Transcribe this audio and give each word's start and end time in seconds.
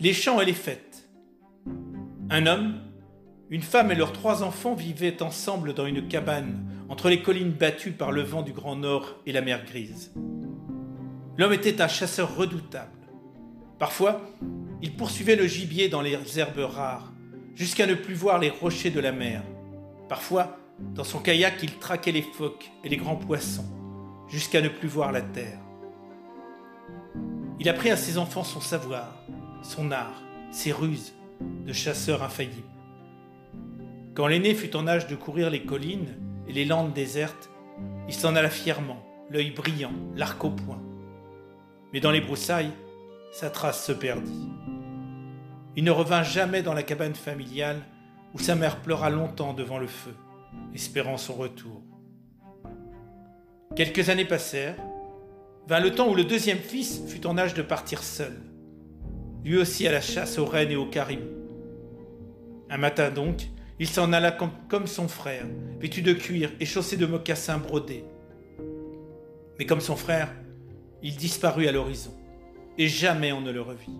les 0.00 0.14
champs 0.14 0.40
et 0.40 0.46
les 0.46 0.54
fêtes. 0.54 1.10
Un 2.30 2.46
homme, 2.46 2.80
une 3.50 3.60
femme 3.60 3.92
et 3.92 3.94
leurs 3.94 4.14
trois 4.14 4.42
enfants 4.42 4.74
vivaient 4.74 5.22
ensemble 5.22 5.74
dans 5.74 5.84
une 5.84 6.08
cabane 6.08 6.64
entre 6.88 7.10
les 7.10 7.20
collines 7.20 7.52
battues 7.52 7.92
par 7.92 8.10
le 8.10 8.22
vent 8.22 8.40
du 8.40 8.52
Grand 8.52 8.76
Nord 8.76 9.16
et 9.26 9.32
la 9.32 9.42
mer 9.42 9.62
grise. 9.66 10.12
L'homme 11.36 11.52
était 11.52 11.82
un 11.82 11.88
chasseur 11.88 12.34
redoutable. 12.34 12.90
Parfois, 13.78 14.22
il 14.80 14.96
poursuivait 14.96 15.36
le 15.36 15.46
gibier 15.46 15.90
dans 15.90 16.00
les 16.00 16.16
herbes 16.38 16.58
rares, 16.58 17.12
jusqu'à 17.54 17.86
ne 17.86 17.94
plus 17.94 18.14
voir 18.14 18.38
les 18.38 18.50
rochers 18.50 18.90
de 18.90 19.00
la 19.00 19.12
mer. 19.12 19.42
Parfois, 20.08 20.58
dans 20.94 21.04
son 21.04 21.18
kayak, 21.18 21.62
il 21.62 21.76
traquait 21.78 22.12
les 22.12 22.22
phoques 22.22 22.70
et 22.84 22.88
les 22.88 22.96
grands 22.96 23.16
poissons, 23.16 23.68
jusqu'à 24.28 24.62
ne 24.62 24.68
plus 24.68 24.88
voir 24.88 25.12
la 25.12 25.20
terre. 25.20 25.60
Il 27.58 27.68
apprit 27.68 27.90
à 27.90 27.96
ses 27.98 28.16
enfants 28.16 28.44
son 28.44 28.62
savoir, 28.62 29.22
son 29.62 29.90
art, 29.90 30.22
ses 30.50 30.72
ruses 30.72 31.14
de 31.66 31.72
chasseur 31.72 32.22
infaillible. 32.22 32.68
Quand 34.14 34.26
l'aîné 34.26 34.54
fut 34.54 34.76
en 34.76 34.86
âge 34.86 35.06
de 35.06 35.14
courir 35.16 35.50
les 35.50 35.62
collines 35.62 36.16
et 36.48 36.52
les 36.52 36.64
landes 36.64 36.92
désertes, 36.92 37.50
il 38.08 38.14
s'en 38.14 38.34
alla 38.34 38.50
fièrement, 38.50 39.02
l'œil 39.30 39.50
brillant, 39.50 39.92
l'arc 40.16 40.42
au 40.44 40.50
poing. 40.50 40.82
Mais 41.92 42.00
dans 42.00 42.10
les 42.10 42.20
broussailles, 42.20 42.72
sa 43.32 43.50
trace 43.50 43.84
se 43.86 43.92
perdit. 43.92 44.48
Il 45.76 45.84
ne 45.84 45.90
revint 45.90 46.22
jamais 46.22 46.62
dans 46.62 46.74
la 46.74 46.82
cabane 46.82 47.14
familiale 47.14 47.80
où 48.34 48.38
sa 48.38 48.54
mère 48.54 48.80
pleura 48.80 49.10
longtemps 49.10 49.54
devant 49.54 49.78
le 49.78 49.86
feu, 49.86 50.14
espérant 50.74 51.16
son 51.16 51.34
retour. 51.34 51.82
Quelques 53.76 54.08
années 54.08 54.24
passèrent, 54.24 54.76
vint 55.68 55.80
le 55.80 55.94
temps 55.94 56.08
où 56.08 56.14
le 56.14 56.24
deuxième 56.24 56.58
fils 56.58 57.00
fut 57.06 57.26
en 57.26 57.38
âge 57.38 57.54
de 57.54 57.62
partir 57.62 58.02
seul, 58.02 58.36
lui 59.44 59.58
aussi 59.58 59.86
à 59.86 59.92
la 59.92 60.00
chasse 60.00 60.38
aux 60.38 60.44
rennes 60.44 60.70
et 60.70 60.76
aux 60.76 60.86
caribous. 60.86 61.40
Un 62.68 62.76
matin 62.76 63.10
donc, 63.10 63.48
il 63.78 63.88
s'en 63.88 64.12
alla 64.12 64.30
comme, 64.30 64.86
son 64.86 65.08
frère, 65.08 65.46
vêtu 65.80 66.02
de 66.02 66.12
cuir 66.12 66.50
et 66.60 66.66
chaussé 66.66 66.96
de 66.96 67.06
mocassins 67.06 67.58
brodés. 67.58 68.04
Mais 69.58 69.66
comme 69.66 69.80
son 69.80 69.96
frère, 69.96 70.30
il 71.02 71.16
disparut 71.16 71.66
à 71.66 71.72
l'horizon, 71.72 72.12
et 72.76 72.88
jamais 72.88 73.32
on 73.32 73.40
ne 73.40 73.50
le 73.50 73.62
revit. 73.62 73.98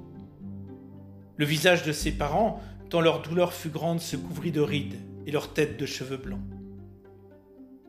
Le 1.37 1.45
visage 1.47 1.83
de 1.85 1.93
ses 1.93 2.13
parents, 2.13 2.63
tant 2.91 3.01
leur 3.01 3.23
douleur 3.23 3.55
fut 3.55 3.71
grande, 3.71 4.01
se 4.01 4.17
couvrit 4.17 4.53
de 4.53 4.61
rides 4.61 4.99
et 5.27 5.31
leur 5.31 5.53
tête 5.53 5.79
de 5.79 5.87
cheveux 5.87 6.19
blancs. 6.19 6.41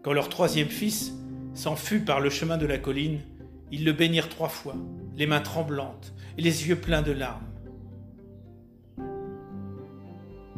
Quand 0.01 0.13
leur 0.13 0.29
troisième 0.29 0.69
fils 0.69 1.13
s'en 1.53 1.75
fut 1.75 1.99
par 1.99 2.21
le 2.21 2.29
chemin 2.29 2.57
de 2.57 2.65
la 2.65 2.77
colline, 2.77 3.19
ils 3.71 3.83
le 3.83 3.91
bénirent 3.91 4.29
trois 4.29 4.49
fois, 4.49 4.75
les 5.17 5.27
mains 5.27 5.41
tremblantes 5.41 6.13
et 6.37 6.41
les 6.41 6.67
yeux 6.67 6.75
pleins 6.75 7.01
de 7.01 7.11
larmes. 7.11 7.47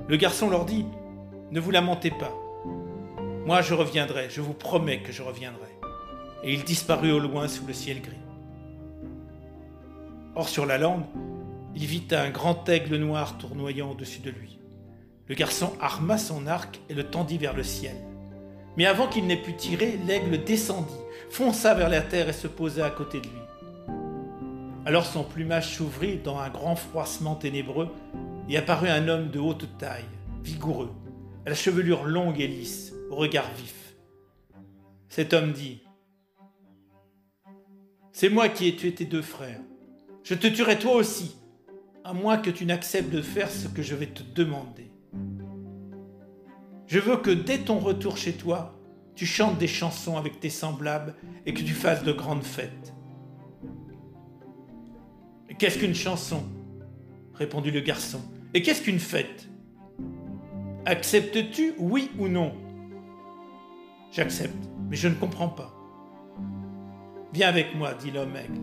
Le 0.08 0.18
garçon 0.18 0.50
leur 0.50 0.66
dit 0.66 0.86
Ne 1.52 1.60
vous 1.60 1.72
lamentez 1.72 2.12
pas. 2.12 2.34
Moi 3.46 3.62
je 3.62 3.74
reviendrai, 3.74 4.30
je 4.30 4.42
vous 4.42 4.54
promets 4.54 5.02
que 5.02 5.12
je 5.12 5.22
reviendrai. 5.22 5.70
Et 6.44 6.54
il 6.54 6.64
disparut 6.64 7.12
au 7.12 7.20
loin 7.20 7.48
sous 7.48 7.66
le 7.66 7.74
ciel 7.74 8.02
gris. 8.02 8.18
Or 10.36 10.50
sur 10.50 10.66
la 10.66 10.78
lande, 10.78 11.04
il 11.76 11.86
vit 11.86 12.08
un 12.12 12.30
grand 12.30 12.68
aigle 12.70 12.98
noir 12.98 13.38
tournoyant 13.38 13.92
au-dessus 13.92 14.20
de 14.20 14.30
lui. 14.30 14.60
Le 15.28 15.36
garçon 15.36 15.74
arma 15.80 16.18
son 16.18 16.48
arc 16.48 16.80
et 16.90 16.94
le 16.94 17.06
tendit 17.06 17.38
vers 17.38 17.56
le 17.56 17.64
ciel. 17.64 17.96
Mais 18.76 18.86
avant 18.86 19.08
qu'il 19.08 19.26
n'ait 19.28 19.42
pu 19.42 19.54
tirer, 19.54 20.00
l'aigle 20.06 20.44
descendit, 20.44 20.94
fonça 21.30 21.74
vers 21.74 21.90
la 21.90 22.02
terre 22.02 22.30
et 22.30 22.34
se 22.34 22.48
posa 22.48 22.86
à 22.86 22.90
côté 22.90 23.20
de 23.20 23.28
lui. 23.28 23.43
Alors 24.86 25.06
son 25.06 25.24
plumage 25.24 25.78
s'ouvrit 25.78 26.18
dans 26.18 26.40
un 26.40 26.50
grand 26.50 26.76
froissement 26.76 27.36
ténébreux 27.36 27.88
et 28.50 28.58
apparut 28.58 28.90
un 28.90 29.08
homme 29.08 29.30
de 29.30 29.40
haute 29.40 29.78
taille, 29.78 30.04
vigoureux, 30.44 30.92
à 31.46 31.50
la 31.50 31.56
chevelure 31.56 32.04
longue 32.04 32.42
et 32.42 32.48
lisse, 32.48 32.94
au 33.10 33.16
regard 33.16 33.50
vif. 33.56 33.96
Cet 35.08 35.34
homme 35.34 35.54
dit 35.54 35.84
C'est 38.12 38.28
moi 38.28 38.50
qui 38.50 38.68
ai 38.68 38.76
tué 38.76 38.94
tes 38.94 39.06
deux 39.06 39.22
frères. 39.22 39.62
Je 40.24 40.36
te 40.36 40.48
tuerai 40.48 40.78
toi 40.78 40.96
aussi, 40.96 41.38
à 42.04 42.14
moins 42.14 42.38
que 42.38 42.50
tu 42.50 42.66
n'acceptes 42.66 43.10
de 43.10 43.22
faire 43.22 43.50
ce 43.50 43.70
que 43.70 43.82
je 43.82 43.96
vais 43.96 44.08
te 44.08 44.24
demander. 44.36 44.92
Je 46.88 47.00
veux 47.00 47.18
que 47.18 47.32
dès 47.32 47.60
ton 47.60 47.80
retour 47.80 48.18
chez 48.18 48.34
toi, 48.34 48.78
tu 49.16 49.26
chantes 49.26 49.58
des 49.58 49.68
chansons 49.68 50.18
avec 50.18 50.42
tes 50.42 50.50
semblables 50.50 51.16
et 51.46 51.54
que 51.54 51.62
tu 51.62 51.74
fasses 51.74 52.04
de 52.04 52.12
grandes 52.12 52.44
fêtes. 52.44 52.94
Qu'est-ce 55.58 55.80
qu'une 55.80 55.96
chanson? 55.96 56.44
répondit 57.36 57.72
le 57.72 57.82
garçon. 57.82 58.22
Et 58.54 58.62
qu'est-ce 58.62 58.82
qu'une 58.82 59.00
fête? 59.00 59.48
Acceptes-tu, 60.86 61.74
oui 61.80 62.12
ou 62.18 62.28
non? 62.28 62.54
J'accepte, 64.12 64.70
mais 64.90 64.96
je 64.96 65.08
ne 65.08 65.16
comprends 65.16 65.50
pas. 65.50 65.74
Viens 67.34 67.48
avec 67.48 67.74
moi, 67.76 67.94
dit 67.96 68.12
l'homme 68.12 68.36
aigle. 68.36 68.60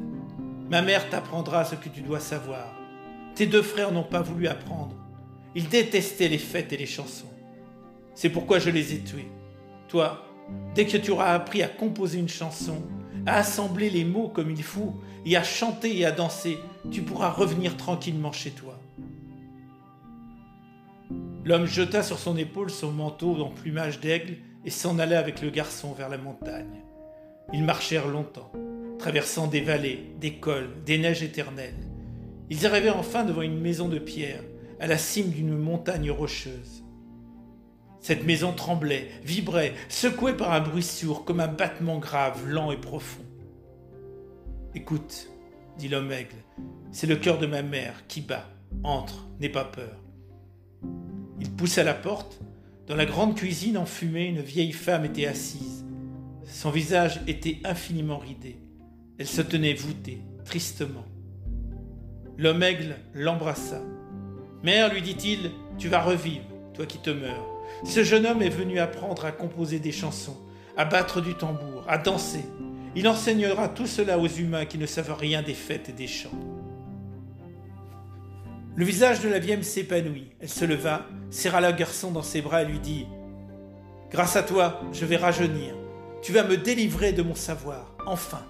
Ma 0.71 0.83
mère 0.83 1.09
t'apprendra 1.11 1.65
ce 1.65 1.75
que 1.75 1.89
tu 1.89 2.03
dois 2.03 2.21
savoir. 2.21 2.73
Tes 3.35 3.47
deux 3.47 3.63
frères 3.63 3.91
n'ont 3.91 4.05
pas 4.05 4.23
voulu 4.23 4.47
apprendre. 4.47 4.95
Ils 5.57 5.69
détestaient 5.69 6.29
les 6.29 6.39
fêtes 6.39 6.73
et 6.73 6.77
les 6.77 6.87
chansons. 6.87 7.31
C'est 8.15 8.29
pourquoi 8.29 8.61
je 8.61 8.71
les 8.71 8.95
ai 8.95 9.01
tués. 9.01 9.29
Toi, 9.89 10.25
dès 10.75 10.87
que 10.87 10.97
tu 10.97 11.11
auras 11.11 11.35
appris 11.35 11.63
à 11.63 11.69
composer 11.69 12.19
une 12.19 12.29
chanson, 12.29 12.83
à 13.27 13.37
assembler 13.37 13.91
les 13.91 14.05
mots 14.05 14.29
comme 14.29 14.51
il 14.51 14.63
faut, 14.63 14.95
et 15.27 15.37
à 15.37 15.43
chanter 15.43 15.99
et 15.99 16.05
à 16.07 16.13
danser, 16.13 16.59
tu 16.91 17.03
pourras 17.03 17.31
revenir 17.31 17.77
tranquillement 17.77 18.33
chez 18.33 18.51
toi. 18.51 18.79
L'homme 21.45 21.67
jeta 21.67 22.03
sur 22.03 22.19
son 22.19 22.37
épaule 22.37 22.71
son 22.71 22.93
manteau 22.93 23.37
en 23.43 23.51
plumage 23.51 24.01
d'aigle 24.01 24.37
et 24.65 24.71
s'en 24.71 24.99
alla 24.99 25.19
avec 25.19 25.41
le 25.41 25.51
garçon 25.51 25.93
vers 25.93 26.09
la 26.09 26.19
montagne. 26.19 26.83
Ils 27.53 27.65
marchèrent 27.65 28.09
longtemps, 28.09 28.53
traversant 28.99 29.47
des 29.47 29.63
vallées, 29.63 30.13
des 30.21 30.35
cols, 30.35 30.69
des 30.85 30.99
neiges 30.99 31.23
éternelles. 31.23 31.89
Ils 32.51 32.67
arrivèrent 32.67 32.99
enfin 32.99 33.25
devant 33.25 33.43
une 33.43 33.59
maison 33.59 33.89
de 33.89 33.99
pierre, 33.99 34.43
à 34.81 34.87
la 34.87 34.99
cime 34.99 35.31
d'une 35.31 35.57
montagne 35.57 36.11
rocheuse. 36.11 36.80
Cette 38.01 38.25
maison 38.25 38.53
tremblait, 38.53 39.11
vibrait, 39.25 39.75
secouée 39.89 40.33
par 40.33 40.53
un 40.53 40.61
bruit 40.61 40.83
sourd, 40.83 41.25
comme 41.25 41.41
un 41.41 41.49
battement 41.49 41.99
grave, 41.99 42.49
lent 42.49 42.73
et 42.73 42.79
profond. 42.79 43.25
Écoute, 44.75 45.29
dit 45.77 45.89
l'homme 45.89 46.11
aigle, 46.11 46.37
c'est 46.93 47.07
le 47.07 47.17
cœur 47.17 47.39
de 47.39 47.47
ma 47.47 47.63
mère 47.63 48.07
qui 48.09 48.21
bat. 48.23 48.49
Entre, 48.85 49.27
n'aie 49.41 49.49
pas 49.49 49.65
peur. 49.65 49.97
Il 51.41 51.51
poussa 51.51 51.83
la 51.85 51.95
porte. 51.95 52.41
Dans 52.87 52.97
la 52.97 53.07
grande 53.07 53.37
cuisine 53.37 53.77
enfumée, 53.77 54.27
une 54.27 54.41
vieille 54.41 54.73
femme 54.73 55.05
était 55.05 55.27
assise. 55.27 55.85
Son 56.45 56.71
visage 56.71 57.21
était 57.27 57.59
infiniment 57.65 58.19
ridé. 58.19 58.57
Elle 59.19 59.27
se 59.27 59.43
tenait 59.43 59.75
voûtée, 59.75 60.23
tristement. 60.45 61.05
L'homme 62.39 62.63
aigle 62.63 62.97
l'embrassa. 63.15 63.83
Mère, 64.63 64.93
lui 64.93 65.03
dit-il, 65.03 65.51
tu 65.79 65.89
vas 65.89 66.01
revivre, 66.01 66.45
toi 66.75 66.87
qui 66.87 66.99
te 66.99 67.11
meurs. 67.11 67.60
Ce 67.85 68.05
jeune 68.05 68.27
homme 68.27 68.43
est 68.43 68.49
venu 68.49 68.79
apprendre 68.79 69.25
à 69.25 69.33
composer 69.33 69.79
des 69.79 69.93
chansons, 69.93 70.37
à 70.77 70.85
battre 70.85 71.21
du 71.21 71.35
tambour, 71.35 71.85
à 71.89 71.99
danser. 71.99 72.45
Il 72.95 73.09
enseignera 73.09 73.69
tout 73.69 73.87
cela 73.87 74.19
aux 74.19 74.27
humains 74.27 74.67
qui 74.67 74.79
ne 74.79 74.87
savent 74.87 75.15
rien 75.19 75.43
des 75.43 75.55
fêtes 75.55 75.89
et 75.89 75.93
des 75.93 76.09
chants. 76.09 76.31
Le 78.77 78.85
visage 78.85 79.21
de 79.21 79.29
la 79.29 79.39
vieille 79.39 79.65
s'épanouit. 79.65 80.31
Elle 80.41 80.49
se 80.49 80.65
leva, 80.65 81.07
serra 81.31 81.61
le 81.61 81.73
garçon 81.73 82.11
dans 82.11 82.23
ses 82.23 82.41
bras 82.41 82.63
et 82.63 82.67
lui 82.67 82.79
dit 82.79 83.07
Grâce 84.11 84.37
à 84.37 84.43
toi, 84.43 84.81
je 84.93 85.05
vais 85.05 85.17
rajeunir. 85.17 85.75
Tu 86.23 86.33
vas 86.33 86.45
me 86.45 86.57
délivrer 86.57 87.13
de 87.13 87.23
mon 87.23 87.35
savoir, 87.35 87.95
enfin. 88.07 88.43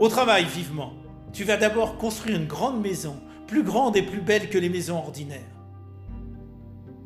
Au 0.00 0.08
travail, 0.08 0.44
vivement. 0.44 0.92
Tu 1.32 1.44
vas 1.44 1.56
d'abord 1.56 1.98
construire 1.98 2.36
une 2.36 2.46
grande 2.46 2.80
maison, 2.80 3.16
plus 3.46 3.62
grande 3.62 3.96
et 3.96 4.02
plus 4.02 4.20
belle 4.20 4.48
que 4.48 4.58
les 4.58 4.68
maisons 4.68 4.98
ordinaires. 4.98 5.40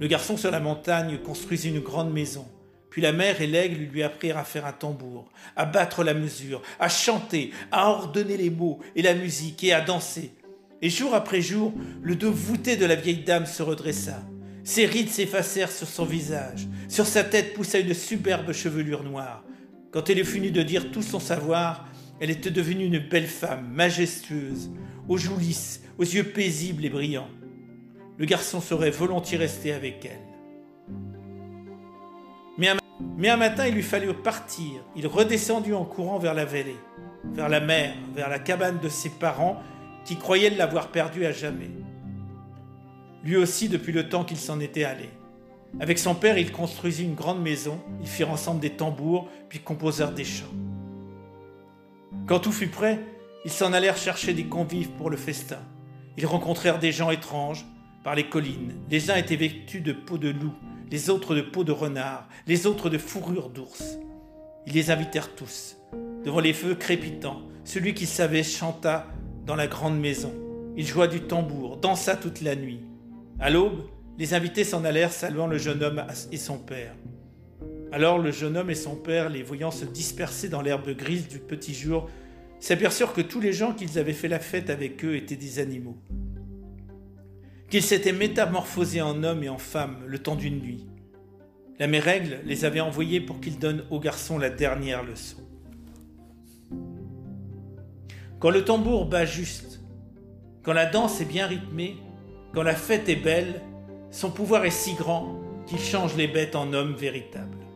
Le 0.00 0.06
garçon 0.06 0.36
sur 0.36 0.50
la 0.50 0.60
montagne 0.60 1.18
construisit 1.18 1.70
une 1.70 1.80
grande 1.80 2.12
maison. 2.12 2.46
Puis 2.90 3.02
la 3.02 3.12
mère 3.12 3.40
et 3.42 3.46
l'aigle 3.46 3.82
lui 3.92 4.02
apprirent 4.02 4.38
à 4.38 4.44
faire 4.44 4.64
un 4.64 4.72
tambour, 4.72 5.30
à 5.56 5.66
battre 5.66 6.04
la 6.04 6.14
mesure, 6.14 6.62
à 6.78 6.88
chanter, 6.88 7.52
à 7.70 7.90
ordonner 7.90 8.36
les 8.36 8.50
mots 8.50 8.78
et 8.96 9.02
la 9.02 9.14
musique 9.14 9.62
et 9.64 9.72
à 9.72 9.80
danser. 9.80 10.32
Et 10.80 10.90
jour 10.90 11.14
après 11.14 11.42
jour, 11.42 11.72
le 12.02 12.14
dos 12.14 12.30
voûté 12.30 12.76
de 12.76 12.86
la 12.86 12.94
vieille 12.94 13.24
dame 13.24 13.46
se 13.46 13.62
redressa. 13.62 14.22
Ses 14.62 14.86
rides 14.86 15.10
s'effacèrent 15.10 15.72
sur 15.72 15.88
son 15.88 16.04
visage. 16.04 16.68
Sur 16.88 17.06
sa 17.06 17.24
tête 17.24 17.54
poussa 17.54 17.78
une 17.78 17.94
superbe 17.94 18.52
chevelure 18.52 19.02
noire. 19.02 19.44
Quand 19.90 20.08
elle 20.08 20.20
eut 20.20 20.24
fini 20.24 20.50
de 20.50 20.62
dire 20.62 20.92
tout 20.92 21.02
son 21.02 21.20
savoir, 21.20 21.88
elle 22.20 22.30
était 22.30 22.50
devenue 22.50 22.84
une 22.84 22.98
belle 22.98 23.26
femme, 23.26 23.68
majestueuse, 23.72 24.70
aux 25.08 25.16
joues 25.16 25.38
lisses, 25.38 25.82
aux 25.98 26.04
yeux 26.04 26.24
paisibles 26.24 26.84
et 26.84 26.90
brillants. 26.90 27.30
Le 28.18 28.26
garçon 28.26 28.60
serait 28.60 28.90
volontiers 28.90 29.38
resté 29.38 29.72
avec 29.72 30.04
elle. 30.04 30.28
Mais 33.16 33.28
un, 33.28 33.36
matin, 33.36 33.68
il 33.68 33.74
lui 33.74 33.84
fallut 33.84 34.12
partir. 34.12 34.82
Il 34.96 35.06
redescendit 35.06 35.72
en 35.72 35.84
courant 35.84 36.18
vers 36.18 36.34
la 36.34 36.44
vallée, 36.44 36.76
vers 37.32 37.48
la 37.48 37.60
mer, 37.60 37.94
vers 38.16 38.28
la 38.28 38.40
cabane 38.40 38.80
de 38.80 38.88
ses 38.88 39.10
parents 39.10 39.62
qui 40.04 40.16
croyaient 40.16 40.50
l'avoir 40.50 40.88
perdu 40.88 41.24
à 41.24 41.32
jamais. 41.32 41.70
lui 43.22 43.36
aussi 43.36 43.68
depuis 43.68 43.92
le 43.92 44.08
temps 44.08 44.24
qu'il 44.24 44.36
s'en 44.36 44.58
était 44.58 44.84
allé. 44.84 45.08
Avec 45.80 45.98
son 45.98 46.14
père, 46.14 46.38
il 46.38 46.50
construisit 46.50 47.04
une 47.04 47.14
grande 47.14 47.42
maison, 47.42 47.78
ils 48.00 48.08
firent 48.08 48.30
ensemble 48.30 48.60
des 48.60 48.70
tambours, 48.70 49.28
puis 49.48 49.60
composèrent 49.60 50.12
des 50.12 50.24
chants. 50.24 50.46
Quand 52.26 52.40
tout 52.40 52.52
fut 52.52 52.68
prêt, 52.68 52.98
ils 53.44 53.50
s'en 53.50 53.72
allèrent 53.72 53.96
chercher 53.96 54.32
des 54.32 54.46
convives 54.46 54.90
pour 54.90 55.10
le 55.10 55.16
festin. 55.16 55.60
Ils 56.16 56.26
rencontrèrent 56.26 56.78
des 56.78 56.90
gens 56.90 57.10
étranges 57.10 57.66
les 58.14 58.28
collines. 58.28 58.74
Les 58.90 59.10
uns 59.10 59.16
étaient 59.16 59.36
vêtus 59.36 59.80
de 59.80 59.92
peau 59.92 60.18
de 60.18 60.30
loup, 60.30 60.54
les 60.90 61.10
autres 61.10 61.34
de 61.34 61.42
peau 61.42 61.64
de 61.64 61.72
renard, 61.72 62.28
les 62.46 62.66
autres 62.66 62.90
de 62.90 62.98
fourrure 62.98 63.50
d'ours. 63.50 63.98
Ils 64.66 64.74
les 64.74 64.90
invitèrent 64.90 65.34
tous. 65.34 65.76
Devant 66.24 66.40
les 66.40 66.52
feux 66.52 66.74
crépitants, 66.74 67.42
celui 67.64 67.94
qui 67.94 68.06
savait 68.06 68.42
chanta 68.42 69.06
dans 69.46 69.56
la 69.56 69.66
grande 69.66 69.98
maison. 69.98 70.32
Il 70.76 70.86
joua 70.86 71.06
du 71.06 71.20
tambour, 71.20 71.76
dansa 71.76 72.16
toute 72.16 72.40
la 72.40 72.54
nuit. 72.54 72.80
À 73.40 73.50
l'aube, 73.50 73.82
les 74.18 74.34
invités 74.34 74.64
s'en 74.64 74.84
allèrent 74.84 75.12
saluant 75.12 75.46
le 75.46 75.58
jeune 75.58 75.82
homme 75.82 76.04
et 76.32 76.36
son 76.36 76.58
père. 76.58 76.94
Alors 77.92 78.18
le 78.18 78.30
jeune 78.30 78.56
homme 78.56 78.70
et 78.70 78.74
son 78.74 78.96
père, 78.96 79.30
les 79.30 79.42
voyant 79.42 79.70
se 79.70 79.84
disperser 79.84 80.48
dans 80.48 80.60
l'herbe 80.60 80.90
grise 80.90 81.28
du 81.28 81.38
petit 81.38 81.72
jour, 81.72 82.08
s'aperçurent 82.60 83.12
que 83.12 83.20
tous 83.20 83.40
les 83.40 83.52
gens 83.52 83.72
qu'ils 83.72 83.98
avaient 83.98 84.12
fait 84.12 84.28
la 84.28 84.40
fête 84.40 84.70
avec 84.70 85.04
eux 85.04 85.16
étaient 85.16 85.36
des 85.36 85.58
animaux, 85.58 85.96
qu'ils 87.70 87.82
s'étaient 87.82 88.12
métamorphosés 88.12 89.02
en 89.02 89.22
hommes 89.24 89.42
et 89.42 89.48
en 89.48 89.58
femmes 89.58 89.98
le 90.06 90.18
temps 90.18 90.36
d'une 90.36 90.60
nuit. 90.60 90.86
La 91.78 91.86
mère 91.86 92.04
Règle 92.04 92.40
les 92.44 92.64
avait 92.64 92.80
envoyés 92.80 93.20
pour 93.20 93.40
qu'ils 93.40 93.58
donnent 93.58 93.84
aux 93.90 94.00
garçons 94.00 94.38
la 94.38 94.50
dernière 94.50 95.04
leçon. 95.04 95.38
Quand 98.40 98.50
le 98.50 98.64
tambour 98.64 99.06
bat 99.06 99.24
juste, 99.24 99.80
quand 100.62 100.72
la 100.72 100.86
danse 100.86 101.20
est 101.20 101.24
bien 101.24 101.46
rythmée, 101.46 101.96
quand 102.54 102.62
la 102.62 102.74
fête 102.74 103.08
est 103.08 103.16
belle, 103.16 103.60
son 104.10 104.30
pouvoir 104.30 104.64
est 104.64 104.70
si 104.70 104.94
grand 104.94 105.38
qu'il 105.66 105.78
change 105.78 106.16
les 106.16 106.28
bêtes 106.28 106.56
en 106.56 106.72
hommes 106.72 106.94
véritables. 106.94 107.67